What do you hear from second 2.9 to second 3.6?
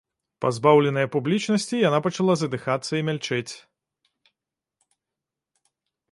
і мяльчэць.